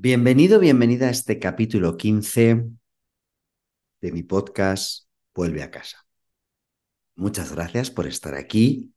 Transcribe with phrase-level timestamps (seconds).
[0.00, 2.66] Bienvenido, bienvenida a este capítulo 15
[4.00, 6.06] de mi podcast Vuelve a casa.
[7.16, 8.94] Muchas gracias por estar aquí.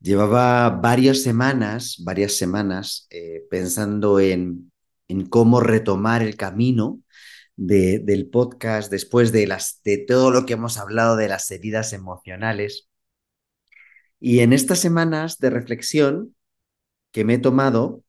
[0.00, 4.72] Llevaba varias semanas, varias semanas eh, pensando en,
[5.28, 7.02] cómo retomar el camino
[7.54, 11.92] de, del podcast después de, las, de todo lo que hemos hablado de las heridas
[11.92, 12.88] emocionales.
[14.18, 16.34] Y en estas semanas de reflexión
[17.12, 18.02] que me he tomado,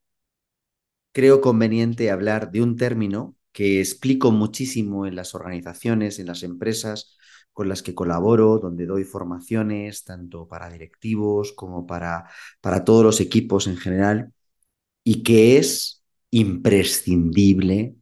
[1.18, 7.18] creo conveniente hablar de un término que explico muchísimo en las organizaciones, en las empresas
[7.54, 12.30] con las que colaboro, donde doy formaciones, tanto para directivos como para,
[12.62, 14.32] para todos los equipos en general,
[15.04, 17.96] y que es imprescindible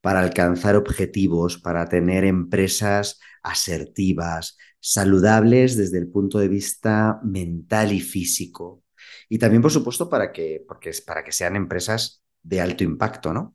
[0.00, 7.98] para alcanzar objetivos, para tener empresas asertivas, saludables desde el punto de vista mental y
[7.98, 8.84] físico.
[9.28, 13.32] Y también, por supuesto, para que, porque es para que sean empresas de alto impacto,
[13.32, 13.54] ¿no?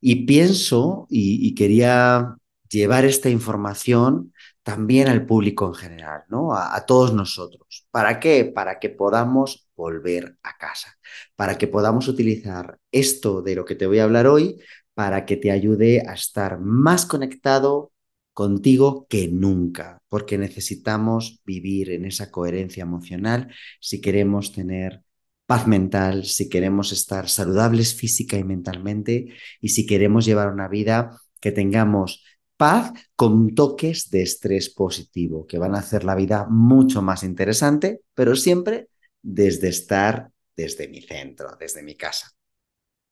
[0.00, 2.36] Y pienso y, quería
[2.70, 6.54] llevar esta información también al público en general, ¿no?
[6.54, 7.86] A, a, todos nosotros.
[7.90, 8.44] ¿Para qué?
[8.44, 10.96] Para que podamos volver a casa,
[11.36, 14.58] para que podamos utilizar esto de lo que te voy a hablar hoy
[15.00, 17.92] para que te ayude a estar más conectado
[18.34, 23.50] contigo que nunca, porque necesitamos vivir en esa coherencia emocional
[23.80, 25.02] si queremos tener
[25.50, 31.20] paz mental, si queremos estar saludables física y mentalmente y si queremos llevar una vida
[31.40, 32.24] que tengamos
[32.56, 38.02] paz con toques de estrés positivo, que van a hacer la vida mucho más interesante,
[38.14, 38.90] pero siempre
[39.22, 42.30] desde estar desde mi centro, desde mi casa.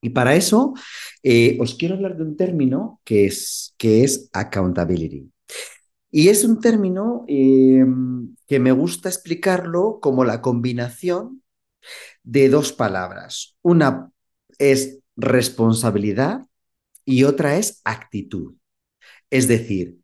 [0.00, 0.74] Y para eso
[1.24, 5.28] eh, os quiero hablar de un término que es, que es accountability.
[6.12, 7.84] Y es un término eh,
[8.46, 11.42] que me gusta explicarlo como la combinación
[12.28, 13.56] de dos palabras.
[13.62, 14.12] Una
[14.58, 16.46] es responsabilidad
[17.06, 18.54] y otra es actitud.
[19.30, 19.98] Es decir,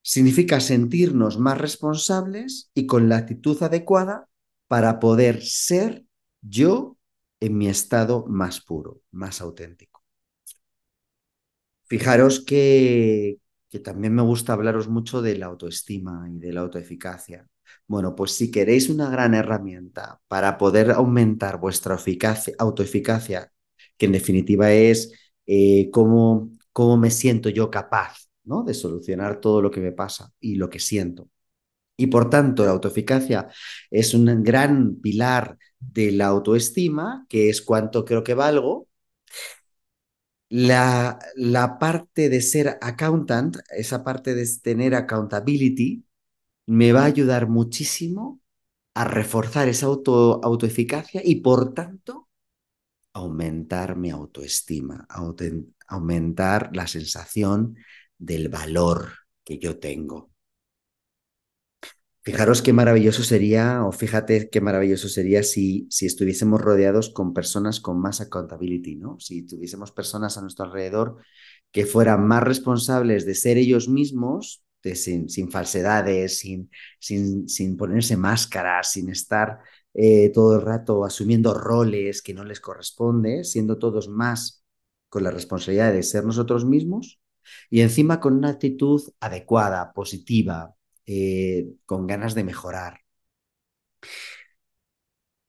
[0.00, 4.28] significa sentirnos más responsables y con la actitud adecuada
[4.68, 6.04] para poder ser
[6.42, 6.96] yo
[7.40, 10.04] en mi estado más puro, más auténtico.
[11.86, 17.48] Fijaros que, que también me gusta hablaros mucho de la autoestima y de la autoeficacia.
[17.86, 21.98] Bueno, pues si queréis una gran herramienta para poder aumentar vuestra
[22.58, 23.52] autoeficacia,
[23.96, 25.12] que en definitiva es
[25.46, 28.62] eh, cómo, cómo me siento yo capaz ¿no?
[28.64, 31.28] de solucionar todo lo que me pasa y lo que siento.
[31.96, 33.48] Y por tanto, la autoeficacia
[33.90, 38.88] es un gran pilar de la autoestima, que es cuánto creo que valgo.
[40.48, 46.04] La, la parte de ser accountant, esa parte de tener accountability,
[46.66, 48.40] me va a ayudar muchísimo
[48.94, 52.28] a reforzar esa auto, autoeficacia y por tanto
[53.12, 55.06] aumentar mi autoestima,
[55.86, 57.76] aumentar la sensación
[58.18, 59.12] del valor
[59.44, 60.30] que yo tengo.
[62.22, 67.80] Fijaros qué maravilloso sería, o fíjate qué maravilloso sería si, si estuviésemos rodeados con personas
[67.80, 69.20] con más accountability, ¿no?
[69.20, 71.18] Si tuviésemos personas a nuestro alrededor
[71.70, 74.64] que fueran más responsables de ser ellos mismos
[74.94, 79.60] sin, falsedades, sin, sin, sin, ponerse máscaras, sin estar
[79.94, 84.64] eh, todo el rato asumiendo roles que no les corresponde, siendo todos más
[85.08, 87.20] con la responsabilidad de ser nosotros mismos
[87.70, 90.74] y encima con una actitud adecuada, positiva,
[91.06, 93.00] eh, con ganas de mejorar.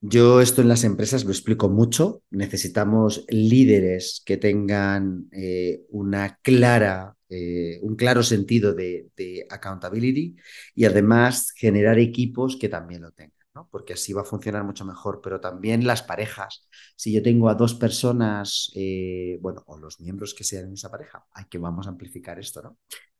[0.00, 2.22] Yo esto en las empresas lo explico mucho.
[2.30, 9.10] Necesitamos líderes que tengan eh, una clara, eh, un claro sentido de,
[9.50, 10.36] accountability
[10.74, 13.68] y además generar equipos que también lo tengan, ¿no?
[13.70, 15.20] porque así va a funcionar mucho mejor.
[15.22, 16.68] Pero también las parejas.
[16.96, 20.90] Si yo tengo a dos personas, eh, bueno, o los miembros que sean en esa
[20.90, 22.78] pareja, hay que vamos a amplificar esto, ¿no?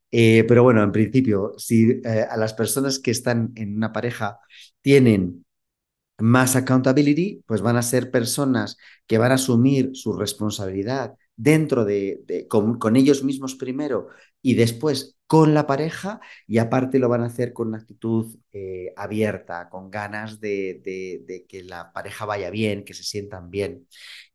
[0.08, 4.38] pero bueno, en principio, si a las personas que están en una pareja
[4.80, 5.44] tienen
[6.18, 12.46] más accountability, pues van a ser personas que van a asumir su responsabilidad dentro de,
[12.48, 14.08] con, ellos mismos primero
[14.42, 18.92] y después con la pareja y aparte lo van a hacer con una actitud eh,
[18.96, 23.86] abierta, con ganas de, que la pareja vaya bien, que se sientan bien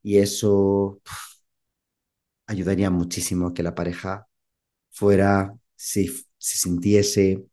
[0.04, 1.02] y eso
[2.48, 4.28] ayudaría muchísimo que la pareja
[4.92, 6.08] fuera, se,
[6.38, 7.46] se sintiese,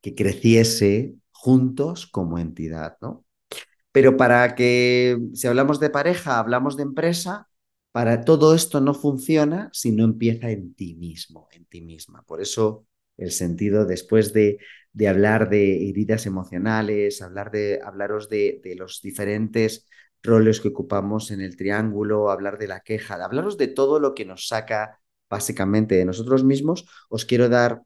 [0.00, 3.24] que creciese juntos como entidad, ¿no?
[3.92, 7.48] Pero para que, si hablamos de pareja, hablamos de empresa,
[7.94, 12.24] para todo esto no funciona si no empieza en ti mismo, en ti misma.
[12.24, 14.58] Por eso el sentido, después de,
[15.08, 19.86] hablar de heridas emocionales, hablar de, hablaros de, de, los diferentes
[20.24, 24.12] roles que ocupamos en el triángulo, hablar de la queja, de hablaros de todo lo
[24.12, 24.98] que nos saca
[25.30, 27.82] básicamente de nosotros mismos, os quiero dar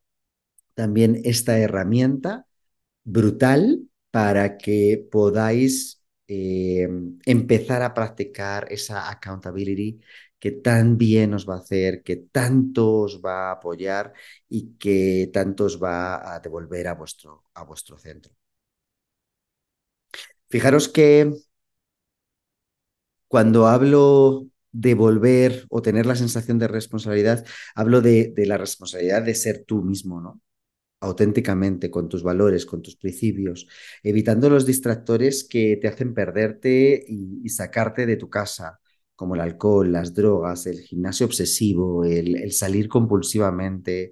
[0.73, 2.47] también esta herramienta
[3.05, 5.98] brutal para que podáis
[6.29, 6.89] eh,
[7.27, 10.01] empezar a practicar esa accountability
[10.39, 14.13] que tan bien os va a hacer, que tanto os va a apoyar
[14.49, 18.33] y que tanto os va a devolver a vuestro, a vuestro centro.
[20.51, 21.33] Fijaros que
[23.29, 29.23] cuando hablo de volver o tener la sensación de responsabilidad, hablo de, de la responsabilidad
[29.23, 30.41] de ser tú mismo, ¿no?
[31.01, 33.69] Auténticamente, con tus valores, con tus principios,
[34.03, 38.81] evitando los distractores que te hacen perderte y, sacarte de tu casa,
[39.15, 44.11] como el alcohol, las drogas, el gimnasio obsesivo, el, salir compulsivamente,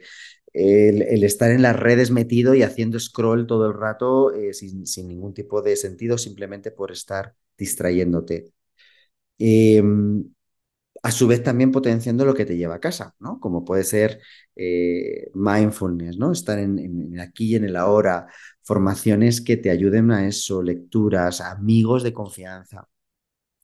[0.52, 5.34] el, estar en las redes metido y haciendo scroll todo el rato eh, sin, ningún
[5.34, 8.52] tipo de sentido, simplemente por estar distrayéndote.
[9.38, 9.82] Eh,
[11.06, 13.38] a su vez también potenciando lo que te lleva a casa, ¿no?
[13.38, 14.20] Como puede ser
[14.56, 16.32] eh, mindfulness, ¿no?
[16.32, 18.26] Estar en, en, aquí y en el ahora,
[18.62, 22.88] formaciones que te ayuden a eso, lecturas, amigos de confianza,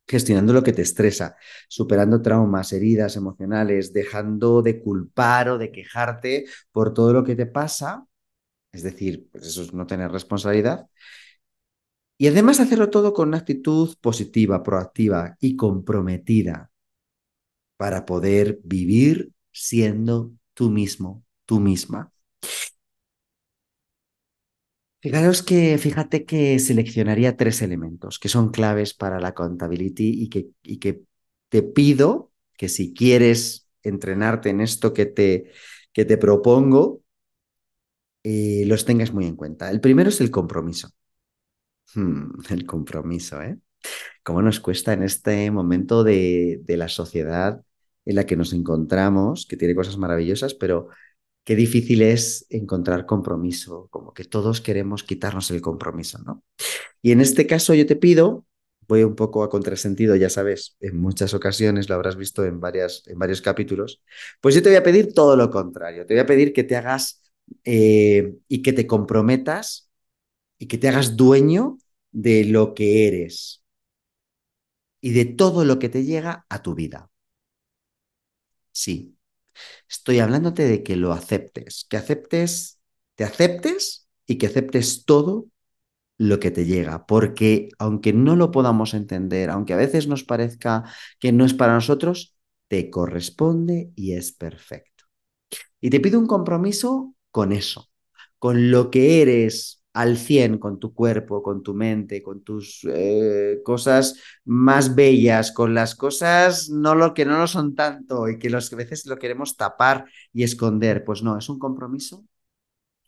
[0.07, 1.37] gestionando lo que te estresa,
[1.69, 7.47] superando traumas, heridas emocionales, dejando de culpar o de quejarte por todo lo que te
[7.47, 8.07] pasa,
[8.73, 10.87] es decir, pues eso es no tener responsabilidad.
[12.19, 16.72] Y además hacerlo todo con una actitud positiva, proactiva y comprometida
[17.83, 22.13] para poder vivir siendo tú mismo, tú misma.
[25.01, 30.51] Fijaros que, fíjate que seleccionaría tres elementos que son claves para la accountability y que,
[30.63, 31.03] y que
[31.49, 35.51] te pido que si quieres entrenarte en esto que te,
[35.93, 37.03] que te propongo,
[38.23, 39.69] eh, los tengas muy en cuenta.
[39.73, 40.91] El primero es el compromiso.
[41.95, 43.59] Hmm, el compromiso, ¿eh?
[44.23, 47.65] ¿Cómo nos cuesta en este momento de, de la sociedad
[48.05, 50.89] en la que nos encontramos, que tiene cosas maravillosas, pero
[51.45, 56.45] qué difícil es encontrar compromiso, como que todos queremos quitarnos el compromiso, ¿no?
[57.03, 58.47] Y en este caso yo te pido,
[58.89, 63.03] voy un poco a contrasentido, ya sabes, en muchas ocasiones lo habrás visto en, varias,
[63.07, 64.03] en varios capítulos,
[64.41, 66.77] pues yo te voy a pedir todo lo contrario, te voy a pedir que te
[66.77, 67.23] hagas
[67.65, 69.91] eh, y que te comprometas
[70.59, 71.79] y que te hagas dueño
[72.13, 73.65] de lo que eres
[75.01, 77.12] y de todo lo que te llega a tu vida.
[78.73, 79.17] Sí.
[79.89, 82.81] Estoy hablándote de que lo aceptes, que aceptes,
[83.17, 85.47] te aceptes y que aceptes todo
[86.19, 90.85] lo que te llega, porque aunque no lo podamos entender, aunque a veces nos parezca
[91.21, 92.37] que no es para nosotros,
[92.69, 95.05] te corresponde y es perfecto.
[95.81, 97.91] Y te pido un compromiso con eso,
[98.39, 103.61] con lo que eres, al 100 con tu cuerpo, con tu mente, con tus eh,
[103.65, 108.51] cosas más bellas, con las cosas no lo que no lo son tanto y que
[108.51, 111.05] los, a veces lo queremos tapar y esconder.
[111.05, 112.25] Pues no, es un compromiso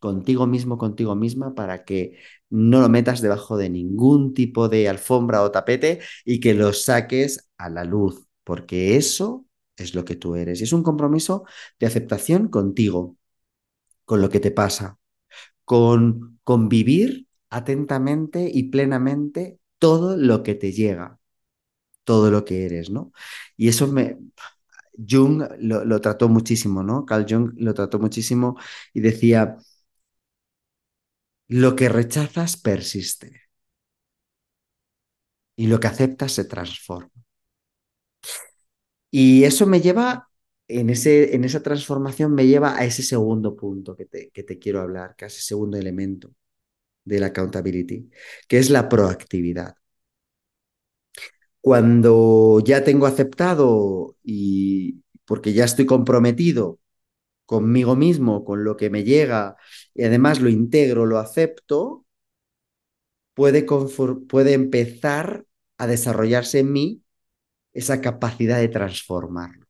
[0.01, 2.19] contigo mismo, contigo misma, para que
[2.51, 7.51] no lo metas debajo de ningún tipo de alfombra o tapete y que lo saques
[7.57, 10.61] a la luz, porque eso es lo que tú eres.
[10.61, 11.45] Y es un compromiso
[11.81, 13.17] de aceptación contigo,
[14.05, 14.99] con lo que te pasa,
[15.65, 21.19] con convivir atentamente y plenamente todo lo que te llega,
[22.05, 23.13] todo lo que eres, ¿no?
[23.57, 24.19] Y eso me...
[25.09, 27.05] Jung lo, lo trató muchísimo, ¿no?
[27.07, 28.57] Carl Jung lo trató muchísimo
[28.93, 29.59] y decía,
[31.49, 33.41] lo que rechazas persiste
[35.57, 37.11] y lo que aceptas se transforma.
[39.11, 40.29] Y eso me lleva
[40.69, 44.59] en, ese, en esa transformación me lleva a ese segundo punto que te, que te
[44.59, 46.33] quiero hablar, que es segundo elemento
[47.05, 48.11] de la accountability,
[48.49, 49.77] que es la proactividad.
[51.61, 56.79] Cuando ya tengo aceptado y porque ya estoy comprometido
[57.47, 59.57] conmigo mismo, con lo que me llega,
[59.95, 62.07] y además lo integro, lo acepto,
[63.35, 63.65] puede,
[64.29, 65.47] puede empezar
[65.79, 67.03] a desarrollarse en mí
[67.73, 69.64] esa capacidad de transformarlo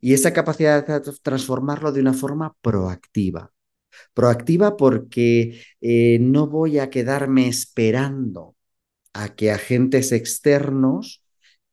[0.00, 3.52] y esa capacidad de transformarlo de una forma proactiva.
[4.14, 8.56] Proactiva porque eh, no voy a quedarme esperando
[9.12, 11.24] a que agentes externos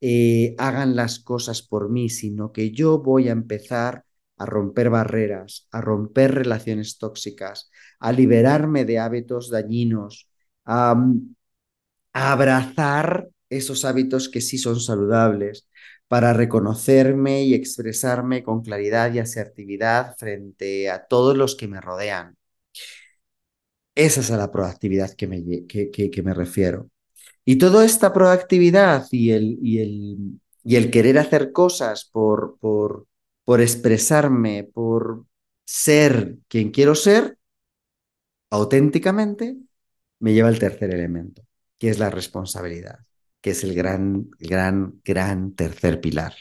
[0.01, 4.05] eh, hagan las cosas por mí, sino que yo voy a empezar
[4.38, 7.69] a romper barreras, a romper relaciones tóxicas,
[8.00, 10.29] a liberarme de hábitos dañinos,
[10.65, 10.95] a,
[12.13, 15.67] a abrazar esos hábitos que sí son saludables,
[16.13, 22.38] para reconocerme y expresarme con claridad y asertividad frente a todos los que me rodean.
[23.96, 26.91] Esa es la proactividad que me, que, que, me refiero.
[27.43, 33.08] Y toda esta proactividad y el, y el, y el querer hacer cosas por, por,
[33.43, 35.25] por expresarme, por
[35.65, 37.39] ser quien quiero ser,
[38.51, 39.58] auténticamente,
[40.20, 41.41] me lleva al tercer elemento,
[41.79, 43.00] que es la responsabilidad,
[43.43, 46.33] que es el gran, gran, gran tercer pilar.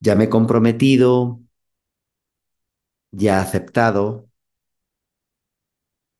[0.00, 1.40] Ya me he comprometido,
[3.12, 4.28] ya he aceptado,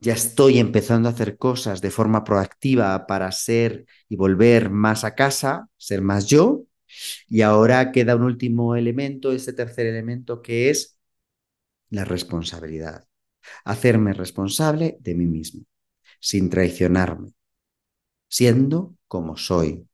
[0.01, 5.15] ya estoy empezando a hacer cosas de forma proactiva para ser y volver más a
[5.15, 6.65] casa, ser más yo.
[7.29, 10.99] Y ahora queda un último elemento, ese tercer elemento, que es
[11.91, 13.07] la responsabilidad.
[13.65, 15.65] Hacerme responsable de mí mismo,
[16.21, 17.33] sin traicionarme,
[18.31, 19.87] siendo como soy,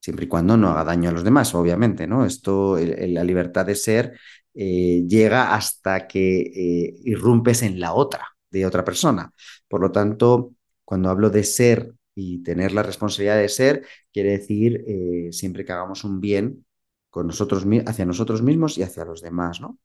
[0.00, 2.24] siempre y cuando no haga daño a los demás, obviamente, ¿no?
[2.26, 4.18] Esto, la libertad de ser
[4.54, 9.32] eh, llega hasta que eh, irrumpes en la otra, de otra persona.
[9.68, 14.84] Por lo tanto, cuando hablo de ser y tener la responsabilidad de ser, quiere decir
[14.86, 16.66] eh, siempre que hagamos un bien
[17.08, 19.78] con nosotros, hacia nosotros mismos y hacia los demás, ¿no?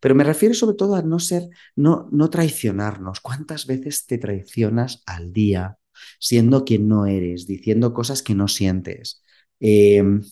[0.00, 3.20] Pero me refiero sobre todo a no ser, no, no traicionarnos.
[3.20, 5.78] ¿Cuántas veces te traicionas al día
[6.18, 9.22] siendo quien no eres, diciendo cosas que no sientes?
[9.60, 10.22] Em,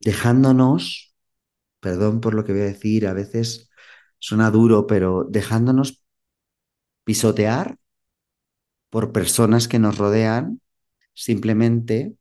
[0.00, 1.14] dejándonos,
[1.80, 3.70] perdón por lo que voy a decir, a veces
[4.18, 6.02] suena duro, pero dejándonos
[7.04, 7.78] pisotear
[8.90, 10.60] por personas que nos rodean
[11.14, 12.16] simplemente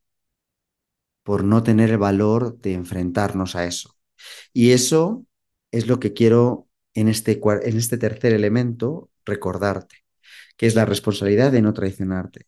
[1.23, 3.97] por no tener el valor de enfrentarnos a eso.
[4.53, 5.25] Y eso
[5.71, 9.97] es lo que quiero en este, en este tercer elemento recordarte,
[10.57, 12.47] que es la responsabilidad de no traicionarte.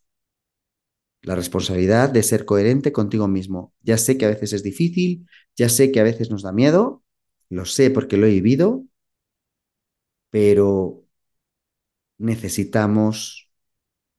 [1.22, 3.72] La responsabilidad de ser coherente contigo mismo.
[3.82, 7.02] Ya sé que a veces es difícil, ya sé que a veces nos da miedo,
[7.50, 8.84] lo sé porque lo he vivido,
[10.30, 11.04] pero
[12.18, 13.50] necesitamos,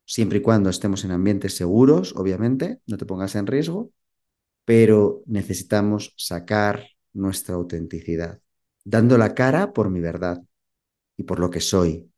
[0.06, 3.92] siempre y cuando estemos en ambientes seguros, obviamente, no te pongas en riesgo,
[4.66, 8.42] pero necesitamos sacar nuestra autenticidad,
[8.86, 10.44] dando la cara por mi verdad
[11.18, 12.09] y por lo que soy,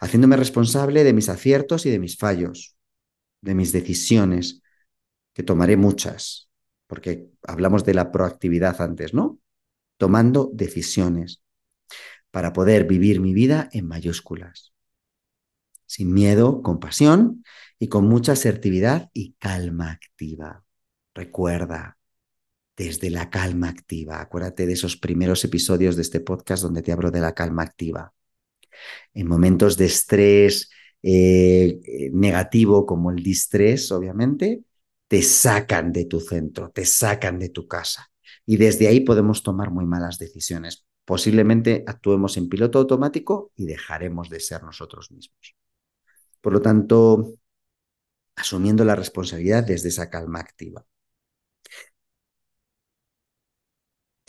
[0.00, 2.76] haciéndome responsable de mis aciertos y de mis fallos,
[3.40, 4.62] de mis decisiones,
[5.32, 6.48] que tomaré muchas,
[6.86, 9.38] porque hablamos de la proactividad antes, ¿no?
[9.98, 11.42] Tomando decisiones
[12.30, 14.72] para poder vivir mi vida en mayúsculas,
[15.86, 17.44] sin miedo, con pasión
[17.78, 20.64] y con mucha asertividad y calma activa.
[21.14, 21.98] Recuerda,
[22.76, 27.10] desde la calma activa, acuérdate de esos primeros episodios de este podcast donde te hablo
[27.10, 28.12] de la calma activa.
[29.14, 30.70] En momentos de estrés
[31.02, 34.62] eh, eh, negativo como el distrés, obviamente,
[35.08, 38.10] te sacan de tu centro, te sacan de tu casa.
[38.44, 40.84] Y desde ahí podemos tomar muy malas decisiones.
[41.04, 45.56] Posiblemente actuemos en piloto automático y dejaremos de ser nosotros mismos.
[46.40, 47.34] Por lo tanto,
[48.34, 50.84] asumiendo la responsabilidad desde esa calma activa.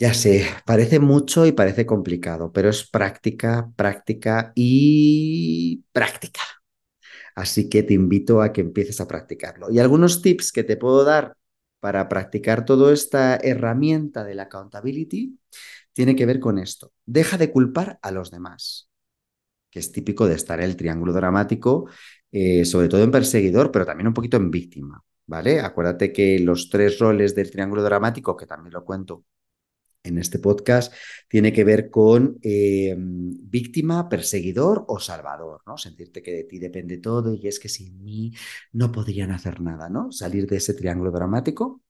[0.00, 6.40] Ya sé, parece mucho y parece complicado, pero es práctica, práctica y práctica.
[7.34, 9.70] Así que te invito a que empieces a practicarlo.
[9.70, 11.34] Y algunos tips que te puedo dar
[11.80, 15.38] para practicar toda esta herramienta de la accountability
[15.92, 16.92] tiene que ver con esto.
[17.06, 18.90] Deja de culpar a los demás,
[19.70, 21.88] que es típico de estar en el triángulo dramático,
[22.32, 25.02] eh, sobre todo en perseguidor, pero también un poquito en víctima.
[25.26, 25.60] ¿Vale?
[25.60, 29.24] Acuérdate que los tres roles del triángulo dramático, que también lo cuento
[30.02, 30.92] en este podcast
[31.28, 35.76] tiene que ver con eh, víctima, perseguidor o salvador, ¿no?
[35.76, 38.32] Sentirte que de ti depende todo y es que sin mí
[38.72, 40.10] no podrían hacer nada, ¿no?
[40.12, 41.82] Salir de ese triángulo dramático,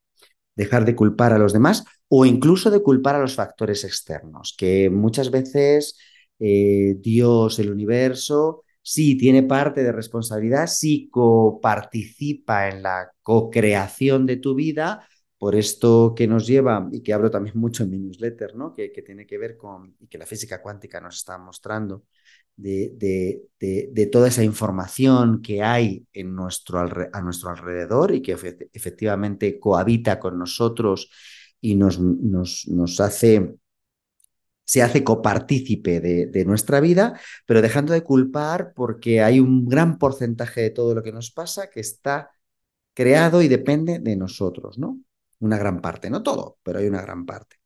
[0.56, 4.90] dejar de culpar a los demás o incluso de culpar a los factores externos, que
[4.90, 5.98] muchas veces
[6.38, 14.36] eh, Dios, el universo, sí tiene parte de responsabilidad, sí coparticipa en la co-creación de
[14.36, 15.06] tu vida,
[15.38, 18.74] por esto que nos lleva, y que hablo también mucho en mi newsletter, ¿no?
[18.74, 22.04] que, tiene que ver con, y que la física cuántica nos está mostrando,
[22.56, 28.36] de, toda esa información que hay en nuestro, a nuestro alrededor y que
[28.72, 31.10] efectivamente cohabita con nosotros
[31.60, 32.00] y nos,
[33.00, 33.56] hace
[34.64, 40.60] se hace copartícipe de, nuestra vida, pero dejando de culpar porque hay un gran porcentaje
[40.60, 42.30] de todo lo que nos pasa que está
[42.92, 44.98] creado y depende de nosotros, ¿no?
[45.40, 47.56] Una gran parte, no todo, pero hay una gran parte.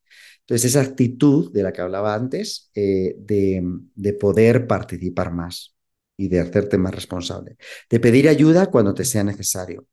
[0.41, 3.63] Entonces, esa actitud de la que hablaba antes, eh, de,
[3.95, 5.75] de poder participar más
[6.17, 7.57] y de hacerte más responsable,
[7.89, 9.87] de pedir ayuda cuando te sea necesario.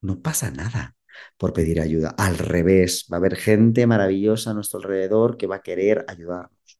[0.00, 0.96] No pasa nada
[1.36, 2.14] por pedir ayuda.
[2.18, 6.78] Al revés, va a haber gente maravillosa a nuestro alrededor que va a querer ayudarnos.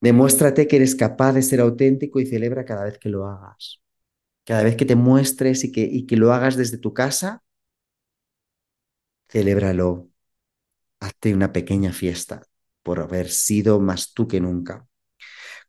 [0.00, 3.80] Demuéstrate que eres capaz de ser auténtico y celebra cada vez que lo hagas.
[4.44, 7.42] Cada vez que te muestres y que, y que lo hagas desde tu casa,
[9.32, 10.08] celébralo.
[11.00, 12.42] Hazte una pequeña fiesta
[12.82, 14.86] por haber sido más tú que nunca.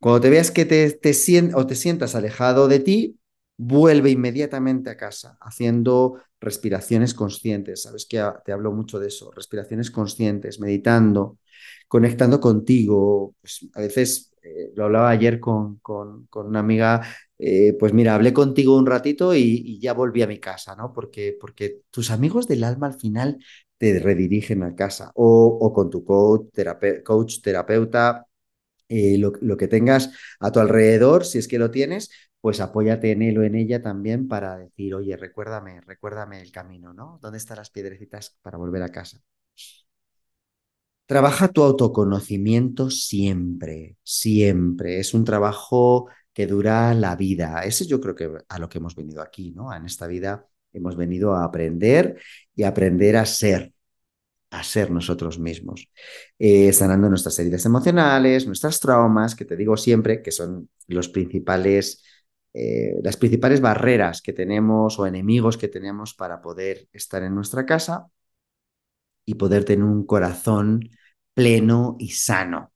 [0.01, 0.99] Cuando te veas que te,
[1.55, 3.19] o te sientas alejado de ti,
[3.57, 7.83] vuelve inmediatamente a casa haciendo respiraciones conscientes.
[7.83, 11.39] Sabes que te hablo mucho de eso, respiraciones conscientes, meditando,
[11.89, 13.35] conectando contigo.
[13.41, 17.01] Pues, a veces, eh, lo hablaba ayer con, con, una amiga,
[17.37, 20.93] eh, pues mira, hablé contigo un ratito y, y, ya volví a mi casa, ¿no?
[20.93, 23.37] Porque, porque tus amigos del alma al final
[23.77, 28.27] te redirigen a casa o, o con tu coach, terape coach terapeuta,
[28.89, 32.09] eh, lo, lo, que tengas a tu alrededor, si es que lo tienes,
[32.41, 36.93] pues apóyate en él o en ella también para decir, oye, recuérdame, recuérdame el camino,
[36.93, 37.19] ¿no?
[37.21, 39.19] ¿Dónde están las piedrecitas para volver a casa?
[41.05, 44.99] Trabaja tu autoconocimiento siempre, siempre.
[44.99, 47.61] Es un trabajo que dura la vida.
[47.63, 49.73] Ese yo creo que a lo que hemos venido aquí, ¿no?
[49.75, 52.19] En esta vida hemos venido a aprender
[52.55, 53.73] y aprender a ser,
[54.51, 55.89] a ser nosotros mismos,
[56.39, 62.03] eh, sanando nuestras heridas emocionales, nuestras traumas, que te digo siempre que son los principales,
[62.53, 67.65] eh, las principales barreras que tenemos o enemigos que tenemos para poder estar en nuestra
[67.65, 68.07] casa
[69.25, 70.89] y poder tener un corazón
[71.33, 72.73] pleno y sano.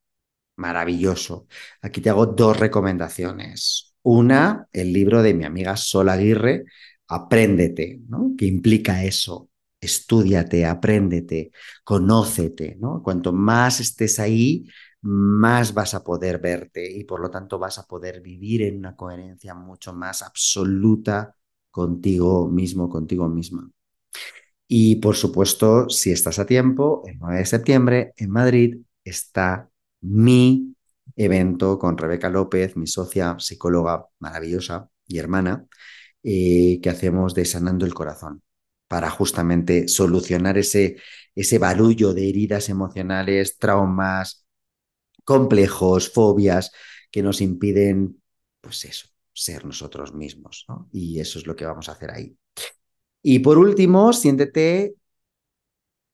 [0.58, 1.48] Maravilloso.
[1.82, 3.96] Aquí te hago dos recomendaciones.
[4.04, 6.66] Una, el libro de mi amiga Sol Aguirre,
[7.10, 8.34] Apréndete, ¿no?
[8.38, 9.50] ¿Qué implica eso?
[9.80, 11.52] Estúdiate, apréndete,
[11.84, 13.02] conócete, ¿no?
[13.02, 14.68] Cuanto más estés ahí,
[15.02, 18.96] más vas a poder verte y por lo tanto vas a poder vivir en una
[18.96, 21.34] coherencia mucho más absoluta
[21.72, 23.70] contigo mismo, contigo misma.
[24.68, 29.70] Y por supuesto, si estás a tiempo, el 9 de septiembre en Madrid está
[30.02, 30.76] mi
[31.16, 35.66] evento con Rebeca López, mi socia, psicóloga maravillosa y hermana,
[36.24, 38.44] eh, que hacemos de Sanando el Corazón
[38.88, 40.98] para justamente solucionar ese,
[41.36, 44.46] ese barullo de heridas emocionales, traumas,
[45.24, 46.72] complejos, fobias
[47.12, 48.22] que nos impiden,
[48.62, 50.66] pues eso, ser nosotros mismos.
[50.92, 52.38] Y eso es lo que vamos a hacer ahí.
[53.30, 54.96] Y por último, siéntete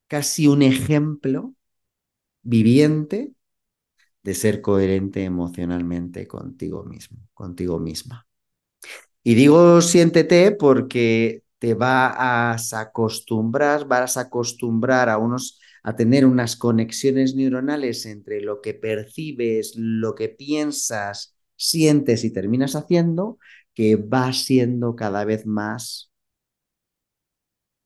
[0.08, 1.54] casi un ejemplo
[2.42, 3.34] viviente
[4.24, 8.26] de ser coherente emocionalmente contigo mismo, contigo misma.
[9.22, 16.26] Y digo siéntete porque te vas a acostumbrar, vas a acostumbrar a unos a tener
[16.26, 23.38] unas conexiones neuronales entre lo que percibes, lo que piensas, sientes y terminas haciendo,
[23.76, 26.10] que va siendo cada vez más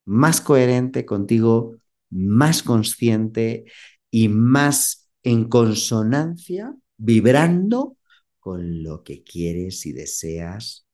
[0.08, 1.76] más coherente contigo,
[2.10, 3.66] más consciente
[4.10, 7.98] y más en consonancia, vibrando
[8.40, 10.88] con lo que quieres y deseas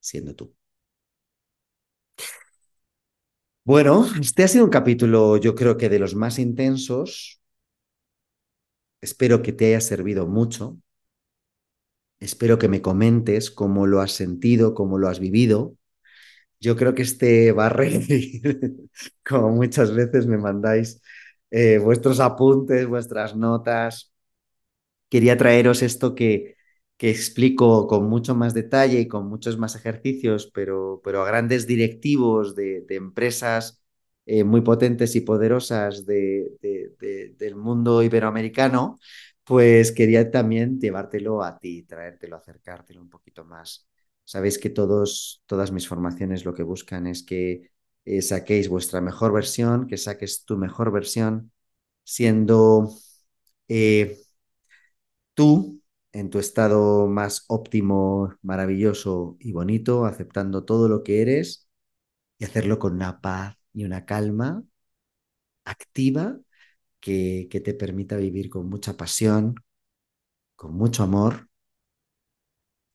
[0.00, 0.54] siendo tú.
[3.64, 7.40] Bueno, este ha sido un capítulo yo creo que de los más intensos.
[9.00, 10.76] Espero que te haya servido mucho.
[12.18, 15.76] Espero que me comentes cómo lo has sentido, cómo lo has vivido.
[16.60, 18.42] Yo creo que este va a reír,
[19.26, 21.00] como muchas veces me mandáis
[21.50, 24.12] eh, vuestros apuntes, vuestras notas.
[25.10, 26.56] Quería traeros esto que,
[26.96, 31.66] que explico con mucho más detalle y con muchos más ejercicios, pero, pero a grandes
[31.66, 33.82] directivos de, empresas
[34.26, 39.00] eh, muy potentes y poderosas de, de, del mundo iberoamericano,
[39.44, 43.89] pues quería también llevártelo a ti, traértelo, acercártelo un poquito más
[44.24, 47.70] Sabéis que todos, todas mis formaciones lo que buscan es que
[48.04, 51.52] eh, saquéis vuestra mejor versión, que saques tu mejor versión,
[52.04, 52.90] siendo
[53.68, 54.18] eh,
[55.34, 61.68] tú en tu estado más óptimo, maravilloso y bonito, aceptando todo lo que eres
[62.38, 64.64] y hacerlo con una paz y una calma
[65.64, 66.38] activa
[67.00, 69.56] que, que te permita vivir con mucha pasión,
[70.56, 71.49] con mucho amor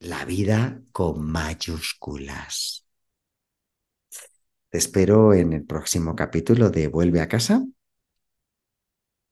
[0.05, 2.85] la vida con mayúsculas.
[4.69, 7.65] Te espero en el próximo capítulo de Vuelve a casa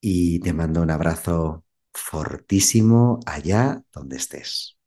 [0.01, 4.77] y te mando un abrazo fortísimo allá donde estés.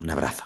[0.00, 0.44] Un abrazo.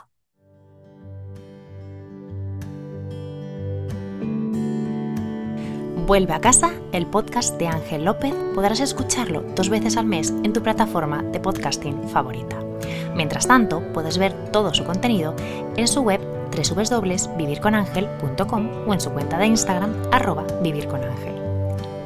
[6.07, 10.53] Vuelve a casa, el podcast de Ángel López, podrás escucharlo dos veces al mes en
[10.53, 12.74] tu plataforma de podcasting favorita.
[13.15, 15.35] Mientras tanto, puedes ver todo su contenido
[15.77, 16.21] en su web
[16.55, 21.35] www.vivirconangel.com o en su cuenta de Instagram arroba vivirconangel.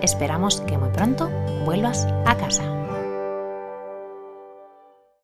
[0.00, 1.28] Esperamos que muy pronto
[1.64, 2.77] vuelvas a casa.